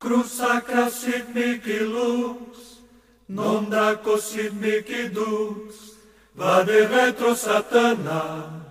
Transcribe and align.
Cruz 0.00 0.30
sacra 0.30 0.88
sit 0.90 1.34
mihi 1.34 1.80
lux, 1.80 2.84
non 3.28 3.68
draco 3.68 4.16
sit 4.16 4.52
mihi 4.52 5.08
dux, 5.08 5.96
vade 6.36 6.86
retro 6.86 7.34
satana, 7.34 8.64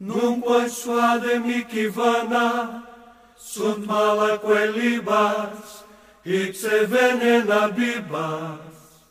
nunque 0.00 0.70
suade 0.70 1.40
mihi 1.40 1.88
vana, 1.88 2.82
sunt 3.36 3.84
mala 3.84 4.38
quelibas, 4.38 5.84
ipse 6.24 6.86
venena 6.86 7.68
bibas. 7.68 9.04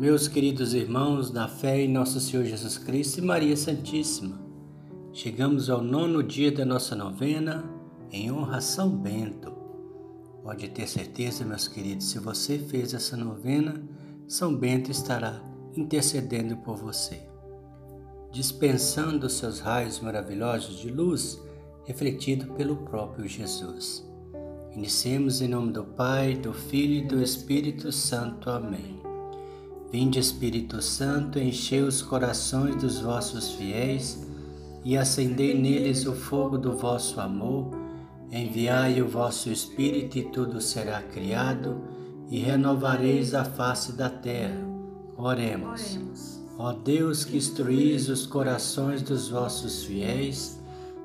Meus 0.00 0.28
queridos 0.28 0.72
irmãos, 0.72 1.30
na 1.30 1.46
fé 1.46 1.82
em 1.82 1.88
Nosso 1.88 2.18
Senhor 2.20 2.46
Jesus 2.46 2.78
Cristo 2.78 3.18
e 3.18 3.22
Maria 3.22 3.54
Santíssima, 3.54 4.40
chegamos 5.12 5.68
ao 5.68 5.82
nono 5.82 6.22
dia 6.22 6.50
da 6.50 6.64
nossa 6.64 6.96
novena 6.96 7.71
em 8.12 8.30
honra 8.30 8.58
a 8.58 8.60
São 8.60 8.90
Bento. 8.90 9.50
Pode 10.42 10.68
ter 10.68 10.86
certeza, 10.86 11.46
meus 11.46 11.66
queridos, 11.66 12.10
se 12.10 12.18
você 12.18 12.58
fez 12.58 12.92
essa 12.92 13.16
novena, 13.16 13.82
São 14.28 14.54
Bento 14.54 14.90
estará 14.90 15.40
intercedendo 15.74 16.58
por 16.58 16.76
você, 16.76 17.22
dispensando 18.30 19.30
seus 19.30 19.60
raios 19.60 19.98
maravilhosos 20.00 20.78
de 20.78 20.90
luz 20.90 21.40
refletido 21.86 22.52
pelo 22.52 22.76
próprio 22.76 23.26
Jesus. 23.26 24.06
Iniciemos 24.76 25.40
em 25.40 25.48
nome 25.48 25.72
do 25.72 25.84
Pai, 25.84 26.34
do 26.34 26.52
Filho 26.52 27.04
e 27.04 27.08
do 27.08 27.22
Espírito 27.22 27.90
Santo. 27.90 28.50
Amém. 28.50 29.00
Vinde, 29.90 30.18
Espírito 30.18 30.80
Santo, 30.82 31.38
enchei 31.38 31.82
os 31.82 32.02
corações 32.02 32.76
dos 32.76 33.00
vossos 33.00 33.52
fiéis 33.52 34.26
e 34.84 34.96
acendei 34.96 35.58
neles 35.58 36.06
o 36.06 36.14
fogo 36.14 36.58
do 36.58 36.76
vosso 36.76 37.20
amor. 37.20 37.81
Enviai 38.32 39.02
o 39.02 39.06
vosso 39.06 39.50
Espírito 39.50 40.16
e 40.16 40.22
tudo 40.22 40.58
será 40.58 41.02
criado, 41.02 41.82
e 42.30 42.38
renovareis 42.38 43.34
a 43.34 43.44
face 43.44 43.92
da 43.92 44.08
terra. 44.08 44.66
Oremos. 45.18 46.40
Ó 46.56 46.72
Deus 46.72 47.26
que 47.26 47.36
instruís 47.36 48.08
os 48.08 48.24
corações 48.24 49.02
dos 49.02 49.28
vossos 49.28 49.84
fiéis, 49.84 50.58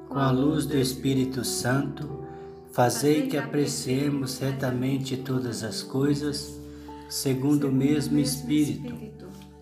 com 0.07 0.17
a 0.17 0.31
luz 0.31 0.65
do 0.65 0.77
Espírito 0.77 1.43
Santo, 1.43 2.25
fazei 2.71 3.27
que 3.27 3.35
apreciemos 3.35 4.39
retamente 4.39 5.17
todas 5.17 5.63
as 5.63 5.83
coisas, 5.83 6.57
segundo 7.09 7.67
o 7.67 7.73
mesmo 7.73 8.19
Espírito, 8.19 8.95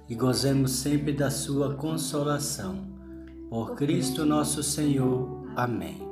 e 0.08 0.14
gozemos 0.14 0.70
sempre 0.70 1.14
da 1.14 1.32
sua 1.32 1.74
consolação. 1.74 2.86
Por 3.50 3.74
Cristo 3.74 4.24
nosso 4.24 4.62
Senhor. 4.62 5.48
Amém. 5.56 6.05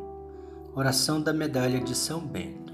Oração 0.76 1.22
da 1.22 1.32
Medalha 1.32 1.80
de 1.80 1.94
São 1.94 2.20
Bento. 2.20 2.74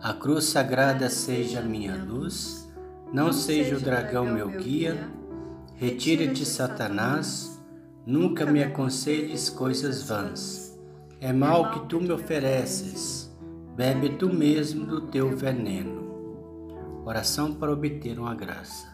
A 0.00 0.12
cruz 0.12 0.44
sagrada 0.44 1.10
seja 1.10 1.60
minha 1.60 1.96
luz, 1.96 2.72
não 3.12 3.32
seja 3.32 3.76
o 3.76 3.80
dragão 3.80 4.24
meu 4.24 4.48
guia, 4.48 4.96
retira-te, 5.74 6.46
Satanás, 6.46 7.60
nunca 8.06 8.46
me 8.46 8.62
aconselhes 8.62 9.50
coisas 9.50 10.04
vãs. 10.04 10.78
É 11.20 11.32
mal 11.32 11.72
que 11.72 11.88
tu 11.88 12.00
me 12.00 12.12
ofereces, 12.12 13.36
bebe 13.74 14.10
tu 14.10 14.32
mesmo 14.32 14.86
do 14.86 15.00
teu 15.08 15.36
veneno. 15.36 17.02
Oração 17.04 17.52
para 17.52 17.72
obter 17.72 18.16
uma 18.16 18.36
graça. 18.36 18.86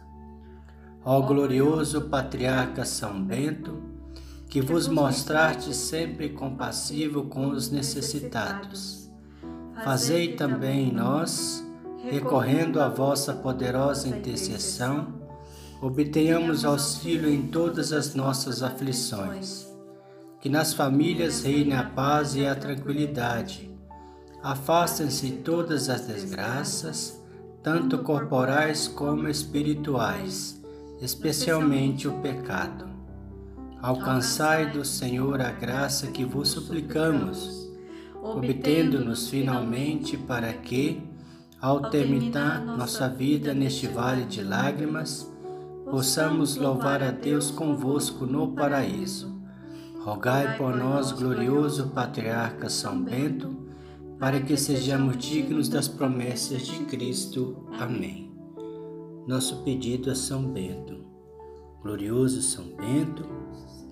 Ó 1.04 1.20
glorioso 1.20 2.08
patriarca 2.08 2.86
São 2.86 3.22
Bento, 3.22 3.93
que 4.48 4.60
vos 4.60 4.86
mostraste 4.86 5.74
sempre 5.74 6.28
compassivo 6.28 7.24
com 7.24 7.48
os 7.48 7.70
necessitados. 7.70 9.10
Fazei 9.82 10.34
também 10.34 10.92
nós, 10.92 11.64
recorrendo 12.08 12.80
à 12.80 12.88
vossa 12.88 13.32
poderosa 13.32 14.08
intercessão, 14.08 15.08
obtenhamos 15.82 16.64
auxílio 16.64 17.28
em 17.28 17.48
todas 17.48 17.92
as 17.92 18.14
nossas 18.14 18.62
aflições. 18.62 19.66
Que 20.40 20.48
nas 20.48 20.72
famílias 20.72 21.42
reine 21.42 21.72
a 21.72 21.82
paz 21.82 22.36
e 22.36 22.46
a 22.46 22.54
tranquilidade. 22.54 23.70
Afastem-se 24.42 25.30
todas 25.32 25.88
as 25.88 26.02
desgraças, 26.02 27.20
tanto 27.62 27.98
corporais 27.98 28.86
como 28.86 29.26
espirituais, 29.26 30.62
especialmente 31.00 32.06
o 32.06 32.20
pecado 32.20 32.93
Alcançai 33.84 34.72
do 34.72 34.82
Senhor 34.82 35.42
a 35.42 35.50
graça 35.50 36.06
que 36.06 36.24
vos 36.24 36.48
suplicamos, 36.48 37.70
obtendo-nos 38.22 39.28
finalmente 39.28 40.16
para 40.16 40.50
que, 40.54 41.02
ao 41.60 41.90
terminar 41.90 42.64
nossa 42.64 43.06
vida 43.10 43.52
neste 43.52 43.86
vale 43.86 44.24
de 44.24 44.42
lágrimas, 44.42 45.30
possamos 45.84 46.56
louvar 46.56 47.02
a 47.02 47.10
Deus 47.10 47.50
convosco 47.50 48.24
no 48.24 48.54
paraíso. 48.54 49.38
Rogai 50.00 50.56
por 50.56 50.74
nós, 50.74 51.12
glorioso 51.12 51.88
Patriarca 51.88 52.70
São 52.70 53.02
Bento, 53.02 53.54
para 54.18 54.40
que 54.40 54.56
sejamos 54.56 55.18
dignos 55.18 55.68
das 55.68 55.88
promessas 55.88 56.66
de 56.66 56.86
Cristo. 56.86 57.66
Amém. 57.78 58.32
Nosso 59.28 59.62
pedido 59.62 60.10
a 60.10 60.14
São 60.14 60.42
Bento. 60.42 61.04
Glorioso 61.82 62.40
São 62.40 62.64
Bento, 62.64 63.43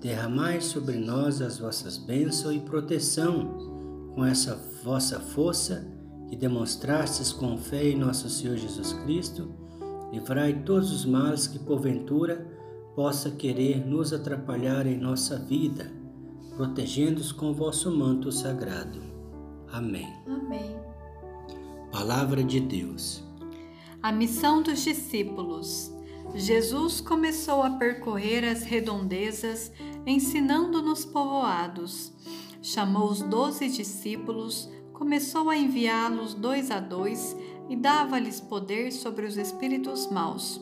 derramai 0.03 0.59
sobre 0.59 0.97
nós 0.97 1.41
as 1.41 1.59
vossas 1.59 1.97
bênçãos 1.97 2.53
e 2.53 2.59
proteção, 2.59 4.11
com 4.13 4.25
essa 4.25 4.53
vossa 4.83 5.17
força 5.17 5.89
que 6.27 6.35
demonstrastes 6.35 7.31
com 7.31 7.57
fé 7.57 7.87
em 7.87 7.97
nosso 7.97 8.29
Senhor 8.29 8.57
Jesus 8.57 8.91
Cristo, 9.05 9.49
livrai 10.11 10.61
todos 10.65 10.91
os 10.91 11.05
males 11.05 11.47
que 11.47 11.57
porventura 11.57 12.45
possa 12.97 13.31
querer 13.31 13.83
nos 13.87 14.11
atrapalhar 14.11 14.85
em 14.85 14.97
nossa 14.97 15.39
vida, 15.39 15.89
protegendo-os 16.57 17.31
com 17.31 17.53
vosso 17.53 17.89
manto 17.89 18.29
sagrado. 18.29 19.01
Amém. 19.71 20.13
Amém. 20.27 20.75
Palavra 21.93 22.43
de 22.43 22.59
Deus. 22.59 23.23
A 24.01 24.11
missão 24.11 24.61
dos 24.61 24.83
discípulos. 24.83 25.93
Jesus 26.35 26.99
começou 26.99 27.61
a 27.61 27.71
percorrer 27.71 28.43
as 28.43 28.63
redondezas, 28.63 29.71
ensinando 30.05 30.81
nos 30.81 31.05
povoados. 31.05 32.11
Chamou 32.61 33.09
os 33.09 33.21
doze 33.21 33.67
discípulos, 33.69 34.69
começou 34.93 35.49
a 35.49 35.57
enviá-los 35.57 36.33
dois 36.33 36.71
a 36.71 36.79
dois 36.79 37.35
e 37.69 37.75
dava-lhes 37.75 38.39
poder 38.39 38.91
sobre 38.91 39.25
os 39.25 39.37
espíritos 39.37 40.09
maus. 40.09 40.61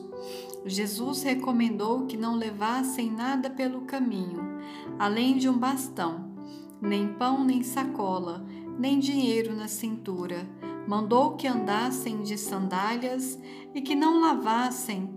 Jesus 0.64 1.22
recomendou 1.22 2.06
que 2.06 2.16
não 2.16 2.36
levassem 2.36 3.10
nada 3.10 3.50
pelo 3.50 3.82
caminho, 3.82 4.58
além 4.98 5.36
de 5.36 5.48
um 5.48 5.58
bastão, 5.58 6.32
nem 6.80 7.08
pão 7.14 7.44
nem 7.44 7.62
sacola, 7.62 8.44
nem 8.78 8.98
dinheiro 8.98 9.54
na 9.54 9.68
cintura. 9.68 10.48
Mandou 10.86 11.36
que 11.36 11.46
andassem 11.46 12.22
de 12.22 12.36
sandálias 12.36 13.38
e 13.74 13.80
que 13.80 13.94
não 13.94 14.20
lavassem 14.20 15.14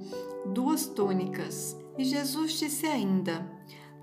duas 0.54 0.86
túnicas. 0.86 1.76
E 1.98 2.04
Jesus 2.04 2.54
disse 2.54 2.86
ainda: 2.86 3.55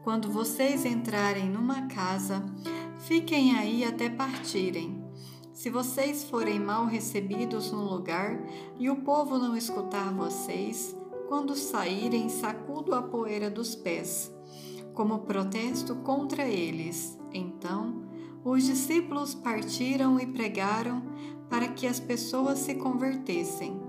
Quando 0.03 0.29
vocês 0.29 0.85
entrarem 0.85 1.49
numa 1.49 1.87
casa, 1.87 2.45
fiquem 2.99 3.57
aí 3.57 3.85
até 3.85 4.11
partirem. 4.11 5.01
Se 5.53 5.71
vocês 5.71 6.25
forem 6.25 6.59
mal 6.59 6.87
recebidos 6.87 7.71
num 7.71 7.85
lugar 7.85 8.43
e 8.81 8.91
o 8.91 8.97
povo 8.97 9.39
não 9.39 9.57
escutar 9.57 10.13
vocês, 10.13 10.97
quando 11.29 11.55
saírem, 11.55 12.29
sacudo 12.29 12.97
a 12.97 13.03
poeira 13.03 13.49
dos 13.49 13.77
pés, 13.77 14.33
como 14.93 15.21
protesto 15.21 15.95
contra 15.97 16.49
eles. 16.49 17.17
Então, 17.33 18.03
os 18.45 18.65
discípulos 18.65 19.37
partiram 19.37 20.19
e 20.19 20.27
pregaram 20.27 21.01
para 21.49 21.69
que 21.69 21.87
as 21.87 22.01
pessoas 22.01 22.59
se 22.59 22.75
convertessem 22.75 23.81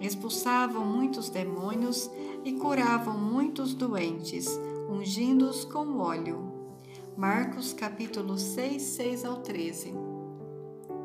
expulsavam 0.00 0.84
muitos 0.84 1.28
demônios 1.28 2.10
e 2.44 2.52
curavam 2.52 3.16
muitos 3.16 3.74
doentes, 3.74 4.48
ungindo-os 4.92 5.64
com 5.64 5.98
óleo. 5.98 6.52
Marcos 7.16 7.72
capítulo 7.72 8.38
6, 8.38 8.80
6 8.82 9.24
ao 9.24 9.36
13. 9.38 9.94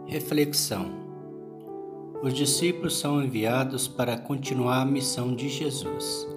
Reflexão. 0.05 0.91
Os 2.21 2.33
discípulos 2.33 2.97
são 2.97 3.23
enviados 3.23 3.87
para 3.87 4.17
continuar 4.17 4.81
a 4.81 4.85
missão 4.85 5.35
de 5.35 5.49
Jesus. 5.49 6.27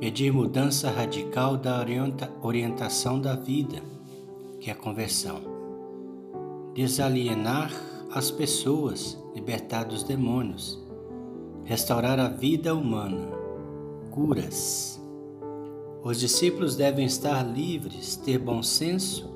Pedir 0.00 0.32
mudança 0.32 0.90
radical 0.90 1.56
da 1.56 1.78
orienta 1.78 2.32
orientação 2.42 3.20
da 3.20 3.34
vida, 3.34 3.82
que 4.60 4.70
é 4.70 4.72
a 4.72 4.76
conversão. 4.76 5.40
Desalienar 6.74 7.70
as 8.12 8.30
pessoas, 8.30 9.18
libertar 9.34 9.84
dos 9.84 10.02
demônios 10.02 10.84
restaurar 11.64 12.20
a 12.20 12.28
vida 12.28 12.74
humana, 12.74 13.28
curas. 14.10 15.02
Os 16.04 16.20
discípulos 16.20 16.76
devem 16.76 17.06
estar 17.06 17.42
livres, 17.42 18.14
ter 18.14 18.36
bom 18.36 18.62
senso 18.62 19.32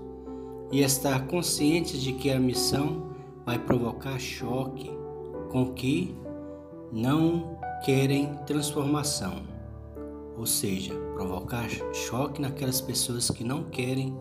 e 0.71 0.83
estar 0.83 1.27
conscientes 1.27 1.99
de 1.99 2.13
que 2.13 2.31
a 2.31 2.39
missão 2.39 3.07
vai 3.47 3.59
provocar 3.59 4.19
choque 4.19 4.91
com 5.51 5.73
que 5.73 6.15
não 6.93 7.59
querem 7.87 8.35
transformação, 8.47 9.43
ou 10.37 10.45
seja, 10.45 10.95
provocar 11.15 11.71
choque 11.95 12.39
naquelas 12.39 12.83
pessoas 12.83 13.31
que 13.31 13.43
não 13.43 13.65
querem 13.65 14.15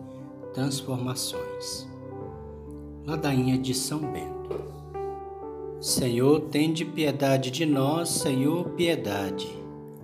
transformações. 0.54 1.86
Ladainha 3.06 3.58
de 3.58 3.74
São 3.74 3.98
Bento. 3.98 4.58
Senhor, 5.82 6.40
tende 6.48 6.86
piedade 6.86 7.50
de 7.50 7.66
nós, 7.66 8.08
Senhor, 8.08 8.70
piedade. 8.70 9.46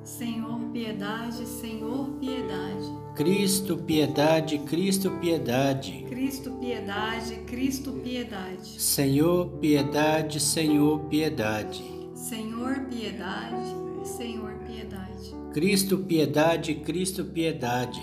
Senhor, 0.03 0.64
piedade, 0.75 1.47
Senhor, 1.47 2.11
piedade. 2.19 3.15
Cristo, 3.15 3.77
piedade, 3.77 4.59
Cristo, 4.59 5.11
piedade. 5.21 6.05
Cristo, 6.09 6.51
piedade, 6.59 7.37
Cristo, 7.47 7.93
piedade. 7.93 8.83
Senhor, 8.83 9.47
piedade, 9.61 10.41
Senhor, 10.41 10.99
piedade. 11.09 11.85
Senhor, 12.17 12.87
piedade, 12.91 14.05
Senhor, 14.05 14.55
piedade. 14.67 15.53
Cristo, 15.53 15.99
piedade, 15.99 16.75
Cristo, 16.75 17.25
piedade. 17.25 18.03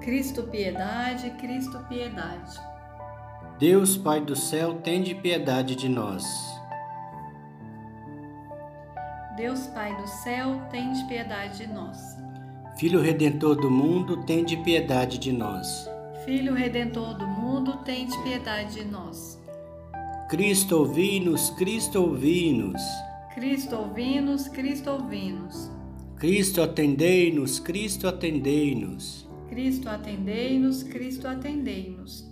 Cristo, 0.00 0.44
piedade, 0.44 1.30
Cristo, 1.30 1.84
piedade. 1.88 2.60
Deus, 3.58 3.96
Pai 3.96 4.20
do 4.20 4.36
céu, 4.36 4.74
tende 4.74 5.16
piedade 5.16 5.74
de 5.74 5.88
nós. 5.88 6.57
Deus, 9.38 9.68
Pai 9.68 9.96
do 9.96 10.08
céu, 10.08 10.60
tende 10.68 11.04
piedade 11.04 11.58
de 11.58 11.72
nós. 11.72 12.16
Filho 12.76 13.00
Redentor 13.00 13.54
do 13.54 13.70
mundo, 13.70 14.24
tende 14.24 14.56
piedade 14.56 15.16
de 15.16 15.30
nós. 15.30 15.88
Filho 16.24 16.54
Redentor 16.54 17.16
do 17.16 17.24
mundo, 17.24 17.76
tende 17.84 18.20
piedade 18.24 18.74
de 18.74 18.84
nós. 18.84 19.40
Cristo, 20.28 20.78
ouvi-nos, 20.78 21.50
Cristo, 21.50 22.00
ouvi-nos. 22.00 22.82
Cristo, 23.32 23.76
ouvi-nos, 23.76 24.48
Cristo, 24.48 24.90
ouvi-nos. 24.90 25.70
Cristo, 26.16 26.60
atendei-nos, 26.60 27.60
Cristo, 27.60 28.08
atendei-nos. 28.08 29.30
Cristo, 29.48 29.88
atendei-nos, 29.88 30.82
Cristo, 30.82 31.28
atendei-nos. 31.28 32.28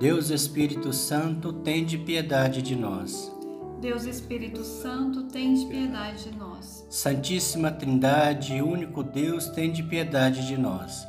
Deus 0.00 0.30
Espírito 0.30 0.94
Santo, 0.94 1.52
tende 1.52 1.98
piedade 1.98 2.62
de 2.62 2.74
nós. 2.74 3.35
Deus 3.80 4.04
Espírito 4.04 4.64
Santo, 4.64 5.24
tende 5.24 5.66
piedade 5.66 6.30
de 6.30 6.36
nós. 6.36 6.86
Santíssima 6.88 7.70
Trindade, 7.70 8.62
único 8.62 9.02
Deus, 9.02 9.48
tende 9.48 9.82
piedade 9.82 10.46
de 10.46 10.56
nós. 10.56 11.06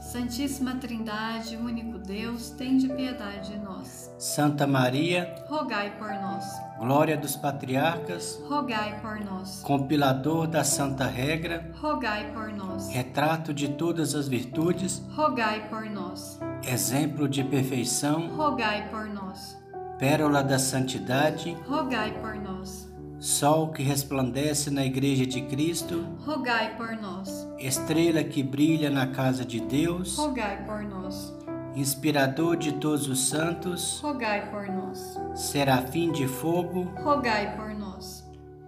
Santíssima 0.00 0.76
Trindade, 0.76 1.56
único 1.56 1.98
Deus, 1.98 2.50
tende 2.50 2.88
piedade 2.88 3.50
de 3.50 3.58
nós. 3.58 4.08
Santa 4.16 4.64
Maria, 4.64 5.34
rogai 5.48 5.98
por 5.98 6.08
nós. 6.08 6.44
Glória 6.78 7.16
dos 7.16 7.34
patriarcas, 7.34 8.40
rogai 8.48 9.00
por 9.00 9.18
nós. 9.24 9.60
Compilador 9.62 10.46
da 10.46 10.62
Santa 10.62 11.06
Regra, 11.06 11.72
rogai 11.80 12.32
por 12.32 12.52
nós. 12.52 12.88
Retrato 12.88 13.52
de 13.52 13.68
todas 13.70 14.14
as 14.14 14.28
virtudes, 14.28 15.02
rogai 15.10 15.68
por 15.68 15.90
nós. 15.90 16.38
Exemplo 16.64 17.28
de 17.28 17.42
perfeição, 17.42 18.28
rogai 18.36 18.88
por 18.88 19.06
nós. 19.08 19.55
Pérola 19.98 20.42
da 20.42 20.58
santidade, 20.58 21.56
rogai 21.66 22.12
por 22.20 22.34
nós. 22.34 22.86
Sol 23.18 23.68
que 23.72 23.82
resplandece 23.82 24.70
na 24.70 24.84
Igreja 24.84 25.26
de 25.26 25.40
Cristo, 25.40 26.06
rogai 26.20 26.76
por 26.76 26.94
nós. 26.96 27.48
Estrela 27.58 28.22
que 28.22 28.42
brilha 28.42 28.90
na 28.90 29.06
casa 29.06 29.42
de 29.42 29.58
Deus, 29.58 30.18
rogai 30.18 30.62
por 30.66 30.82
nós. 30.82 31.34
Inspirador 31.74 32.58
de 32.58 32.72
todos 32.72 33.08
os 33.08 33.26
santos, 33.26 33.98
rogai 34.02 34.50
por 34.50 34.68
nós. 34.68 35.18
Serafim 35.34 36.12
de 36.12 36.28
fogo, 36.28 36.82
rogai 37.02 37.56
por 37.56 37.74
nós. 37.74 38.22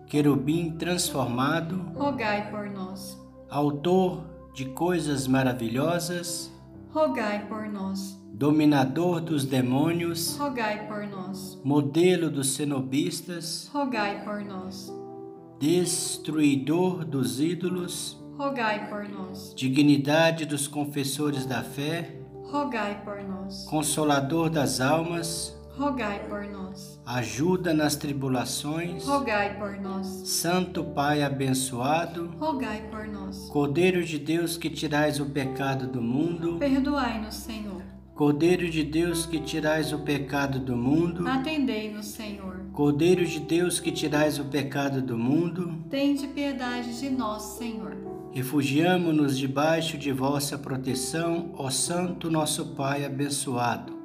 Querubim 0.07 0.71
transformado, 0.79 1.93
rogai 1.95 2.51
por 2.51 2.71
nós. 2.71 3.19
Autor 3.51 4.25
de 4.55 4.65
coisas 4.65 5.27
maravilhosas, 5.27 6.51
rogai 6.91 7.47
por 7.47 7.69
nós. 7.69 8.18
Dominador 8.39 9.21
dos 9.21 9.45
demônios, 9.45 10.37
rogai 10.37 10.87
por 10.87 11.05
nós. 11.09 11.61
Modelo 11.65 12.31
dos 12.31 12.51
cenobistas, 12.51 13.69
rogai 13.75 14.23
por 14.23 14.45
nós. 14.45 14.93
Destruidor 15.59 17.05
dos 17.05 17.41
ídolos, 17.41 18.17
rogai 18.39 18.89
por 18.89 19.09
nós. 19.09 19.53
Dignidade 19.57 20.47
dos 20.47 20.69
confessores 20.69 21.47
da 21.47 21.65
fé, 21.65 22.15
rogai 22.45 23.03
por 23.05 23.21
nós. 23.25 23.65
Consolador 23.65 24.49
das 24.49 24.81
almas, 24.81 25.59
rogai 25.77 26.21
por 26.29 26.45
nós. 26.45 27.03
Ajuda 27.05 27.75
nas 27.75 27.97
tribulações, 27.97 29.05
rogai 29.05 29.59
por 29.59 29.81
nós. 29.81 30.07
Santo 30.07 30.85
Pai 30.85 31.25
abençoado, 31.25 32.33
rogai 32.39 32.83
por 32.89 33.05
nós. 33.09 33.49
Cordeiro 33.49 34.05
de 34.05 34.17
Deus 34.17 34.57
que 34.57 34.71
tirais 34.71 35.19
o 35.19 35.27
pecado 35.27 35.89
do 35.89 36.01
mundo, 36.01 36.57
perdoai-nos, 36.61 37.35
Senhor. 37.35 37.68
Cordeiro 38.19 38.69
de 38.69 38.83
Deus 38.83 39.25
que 39.27 39.39
tirais 39.39 39.93
o 39.93 40.01
pecado 40.01 40.59
do 40.59 40.75
mundo, 40.75 41.25
atendei-nos, 41.29 42.07
Senhor. 42.07 42.63
Cordeiro 42.73 43.25
de 43.25 43.39
Deus 43.39 43.79
que 43.79 43.93
tirais 43.93 44.41
o 44.41 44.45
pecado 44.47 45.01
do 45.01 45.17
mundo, 45.17 45.85
tende 45.89 46.27
piedade 46.27 46.99
de 46.99 47.11
nós, 47.11 47.41
Senhor. 47.57 47.97
Refugiamo-nos 48.33 49.39
debaixo 49.39 49.97
de 49.97 50.11
vossa 50.11 50.59
proteção, 50.59 51.53
ó 51.55 51.71
Santo 51.71 52.29
nosso 52.29 52.75
Pai 52.75 53.05
abençoado. 53.05 53.97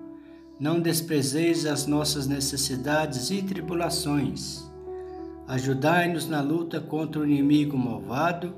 Não 0.60 0.80
desprezeis 0.80 1.66
as 1.66 1.88
nossas 1.88 2.28
necessidades 2.28 3.32
e 3.32 3.42
tribulações. 3.42 4.64
Ajudai-nos 5.48 6.30
na 6.30 6.40
luta 6.40 6.80
contra 6.80 7.20
o 7.20 7.26
inimigo 7.26 7.76
malvado 7.76 8.54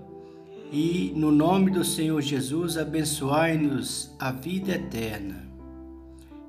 e, 0.70 1.14
no 1.16 1.32
nome 1.32 1.72
do 1.72 1.86
Senhor 1.86 2.22
Jesus, 2.22 2.78
abençoai-nos 2.78 4.14
a 4.20 4.34
vida 4.34 4.74
eterna. 4.74 5.45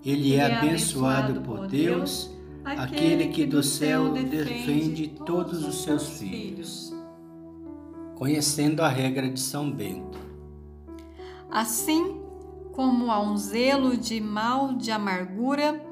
Ele 0.07 0.37
é 0.37 0.55
abençoado 0.55 1.41
por 1.41 1.67
Deus, 1.67 2.31
aquele 2.65 3.27
que 3.27 3.45
do 3.45 3.61
céu 3.61 4.13
defende 4.13 5.09
todos 5.09 5.65
os 5.65 5.83
seus 5.83 6.11
filhos. 6.11 6.95
Conhecendo 8.15 8.83
a 8.83 8.89
regra 8.89 9.29
de 9.29 9.41
São 9.41 9.69
Bento. 9.69 10.17
Assim 11.51 12.21
como 12.71 13.11
há 13.11 13.21
um 13.21 13.37
zelo 13.37 13.97
de 13.97 14.21
mal 14.21 14.75
de 14.75 14.93
amargura 14.93 15.85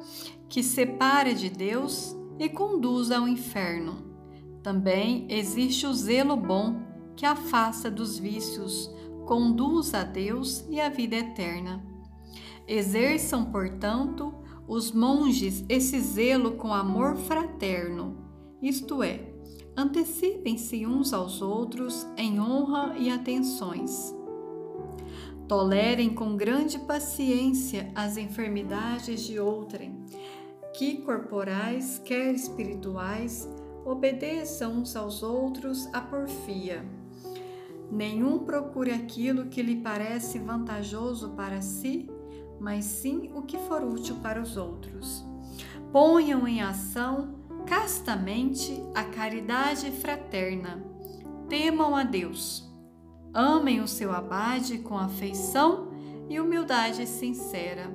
que 0.48 0.62
separa 0.62 1.34
de 1.34 1.50
Deus 1.50 2.14
e 2.38 2.48
conduz 2.48 3.10
ao 3.10 3.26
inferno, 3.26 3.96
também 4.62 5.26
existe 5.28 5.88
o 5.88 5.92
zelo 5.92 6.36
bom 6.36 6.80
que 7.16 7.26
afasta 7.26 7.90
dos 7.90 8.16
vícios, 8.16 8.88
conduz 9.26 9.92
a 9.92 10.04
Deus 10.04 10.64
e 10.70 10.80
à 10.80 10.88
vida 10.88 11.16
eterna. 11.16 11.93
Exerçam, 12.66 13.44
portanto, 13.46 14.34
os 14.66 14.90
monges 14.90 15.64
esse 15.68 16.00
zelo 16.00 16.52
com 16.52 16.72
amor 16.72 17.16
fraterno, 17.16 18.16
isto 18.62 19.02
é, 19.02 19.20
antecipem-se 19.76 20.86
uns 20.86 21.12
aos 21.12 21.42
outros 21.42 22.06
em 22.16 22.40
honra 22.40 22.96
e 22.96 23.10
atenções. 23.10 24.14
Tolerem 25.46 26.14
com 26.14 26.36
grande 26.36 26.78
paciência 26.78 27.92
as 27.94 28.16
enfermidades 28.16 29.20
de 29.22 29.38
outrem, 29.38 29.94
que 30.72 30.98
corporais, 31.02 32.00
quer 32.02 32.34
espirituais, 32.34 33.46
obedeçam 33.84 34.72
uns 34.78 34.96
aos 34.96 35.22
outros 35.22 35.86
a 35.92 36.00
porfia 36.00 36.82
Nenhum 37.90 38.40
procure 38.40 38.90
aquilo 38.90 39.46
que 39.46 39.62
lhe 39.62 39.76
parece 39.76 40.38
vantajoso 40.38 41.30
para 41.30 41.60
si, 41.60 42.08
mas 42.60 42.84
sim 42.84 43.30
o 43.34 43.42
que 43.42 43.58
for 43.58 43.82
útil 43.82 44.16
para 44.22 44.40
os 44.40 44.56
outros. 44.56 45.24
Ponham 45.92 46.46
em 46.46 46.60
ação 46.60 47.34
castamente 47.66 48.82
a 48.94 49.04
caridade 49.04 49.90
fraterna. 49.90 50.84
Temam 51.48 51.94
a 51.94 52.02
Deus. 52.02 52.70
Amem 53.32 53.80
o 53.80 53.88
seu 53.88 54.12
abade 54.12 54.78
com 54.78 54.96
afeição 54.96 55.88
e 56.28 56.40
humildade 56.40 57.06
sincera. 57.06 57.90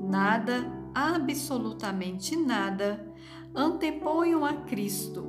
Nada, 0.00 0.64
absolutamente 0.94 2.36
nada, 2.36 3.12
anteponham 3.54 4.44
a 4.44 4.52
Cristo, 4.52 5.24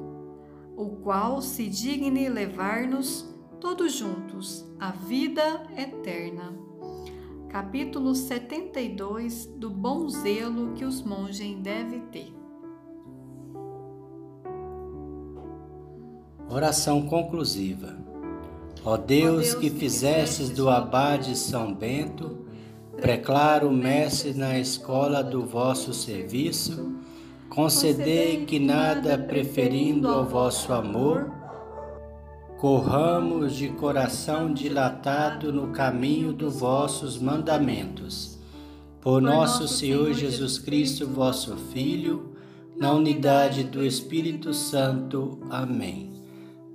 o 0.75 0.97
qual 0.97 1.41
se 1.41 1.67
digne 1.67 2.29
levar-nos 2.29 3.33
todos 3.59 3.93
juntos, 3.93 4.65
a 4.79 4.91
vida 4.91 5.63
eterna. 5.75 6.53
Capítulo 7.55 8.13
72 8.13 9.45
do 9.45 9.69
bom 9.69 10.09
zelo 10.09 10.73
que 10.73 10.83
os 10.83 11.01
monges 11.01 11.55
devem 11.59 12.01
ter. 12.11 12.33
Oração 16.49 17.03
conclusiva. 17.03 17.97
Ó 18.83 18.97
Deus, 18.97 18.97
Ó 18.97 18.97
Deus 18.97 19.53
que, 19.53 19.69
que 19.69 19.79
fizestes 19.79 20.49
do 20.49 20.69
abade 20.69 21.33
São 21.37 21.73
Bento 21.73 22.45
preclaro 22.97 23.71
mestre 23.71 24.33
na 24.33 24.59
escola 24.59 25.23
do 25.23 25.45
vosso 25.45 25.93
serviço, 25.93 26.99
concedei 27.47 28.45
que 28.45 28.59
nada 28.59 29.17
preferindo 29.17 30.09
ao 30.09 30.25
vosso 30.25 30.73
amor, 30.73 31.31
corramos 32.57 33.55
de 33.55 33.69
coração 33.69 34.53
dilatado 34.53 35.51
no 35.51 35.67
caminho 35.67 36.31
dos 36.31 36.59
vossos 36.59 37.17
mandamentos. 37.17 38.39
Por 39.01 39.21
nosso 39.21 39.67
Senhor 39.67 40.13
Jesus 40.13 40.57
Cristo, 40.57 41.05
vosso 41.05 41.55
Filho, 41.73 42.33
na 42.77 42.91
unidade 42.91 43.63
do 43.63 43.85
Espírito 43.85 44.53
Santo. 44.53 45.37
Amém. 45.49 46.13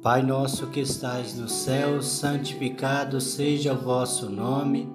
Pai 0.02 0.22
nosso 0.22 0.68
que 0.68 0.80
estais 0.80 1.36
no 1.36 1.48
céu, 1.48 2.00
santificado 2.00 3.20
seja 3.20 3.72
o 3.72 3.78
vosso 3.78 4.30
nome. 4.30 4.88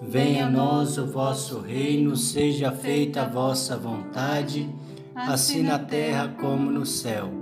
Venha 0.00 0.46
a 0.46 0.50
nós 0.50 0.98
o 0.98 1.06
vosso 1.06 1.60
reino, 1.60 2.16
seja 2.16 2.72
feita 2.72 3.22
a 3.22 3.28
vossa 3.28 3.76
vontade, 3.76 4.68
assim 5.14 5.62
na 5.62 5.78
terra 5.78 6.34
como 6.40 6.70
no 6.70 6.84
céu. 6.84 7.41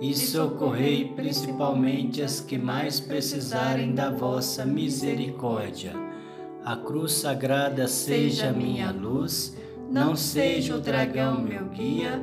e 0.00 0.14
socorrei 0.14 1.12
principalmente 1.16 2.22
as 2.22 2.40
que 2.40 2.58
mais 2.58 3.00
precisarem 3.00 3.94
da 3.94 4.10
vossa 4.10 4.64
misericórdia. 4.64 5.94
A 6.64 6.76
cruz 6.76 7.12
sagrada 7.12 7.86
seja 7.86 8.52
minha 8.52 8.90
luz, 8.90 9.56
não 9.90 10.16
seja 10.16 10.74
o 10.74 10.80
dragão 10.80 11.40
meu 11.40 11.66
guia. 11.66 12.20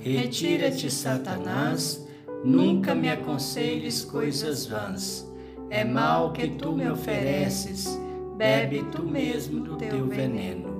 Retira-te, 0.00 0.90
Satanás, 0.90 2.06
nunca 2.44 2.94
me 2.94 3.08
aconselhes 3.08 4.04
coisas 4.04 4.66
vãs. 4.66 5.32
É 5.70 5.84
mal 5.84 6.32
que 6.32 6.48
tu 6.48 6.72
me 6.72 6.88
ofereces, 6.90 7.98
bebe 8.36 8.84
tu 8.92 9.02
mesmo 9.02 9.60
do 9.60 9.76
teu 9.76 10.06
veneno. 10.06 10.74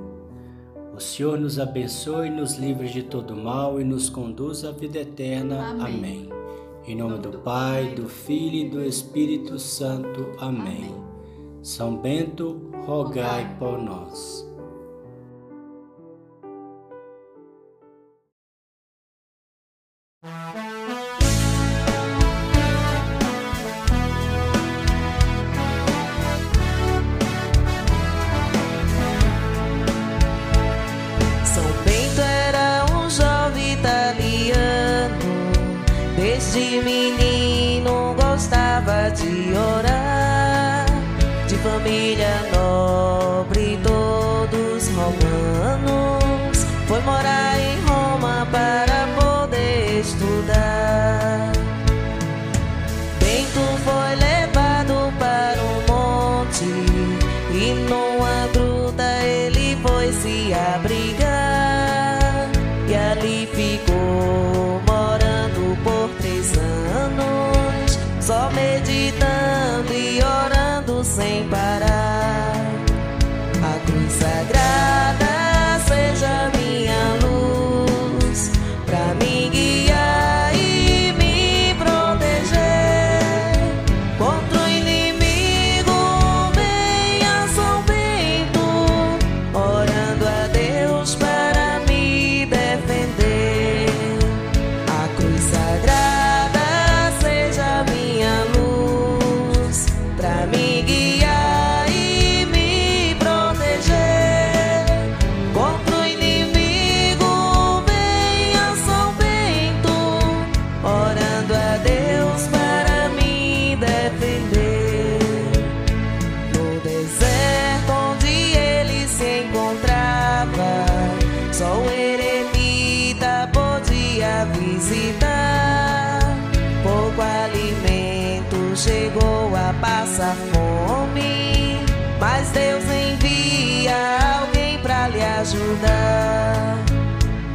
O 0.94 1.00
Senhor 1.00 1.38
nos 1.38 1.58
abençoe, 1.58 2.30
nos 2.30 2.56
livre 2.56 2.88
de 2.88 3.02
todo 3.02 3.34
mal 3.34 3.80
e 3.80 3.84
nos 3.84 4.08
conduz 4.08 4.64
à 4.64 4.70
vida 4.70 5.00
eterna. 5.00 5.70
Amém. 5.70 5.84
Amém. 5.86 6.33
Em 6.86 6.94
nome 6.94 7.16
do 7.18 7.38
Pai, 7.38 7.94
do 7.94 8.06
Filho 8.06 8.56
e 8.56 8.68
do 8.68 8.84
Espírito 8.84 9.58
Santo. 9.58 10.32
Amém. 10.38 10.94
São 11.62 11.96
Bento, 11.96 12.70
rogai 12.84 13.56
por 13.58 13.78
nós. 13.78 14.46
Desde 20.22 20.63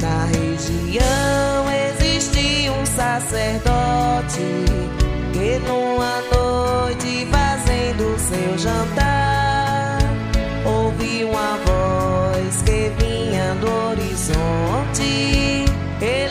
Na 0.00 0.24
região 0.26 1.66
existia 1.88 2.72
um 2.72 2.86
sacerdote 2.86 4.64
que 5.32 5.58
numa 5.66 6.20
noite 6.32 7.26
fazendo 7.30 8.18
seu 8.18 8.58
jantar 8.58 9.98
ouviu 10.64 11.28
uma 11.30 11.58
voz 11.64 12.62
que 12.62 12.90
vinha 12.98 13.54
do 13.56 13.68
horizonte. 13.88 15.64
Ele 16.00 16.29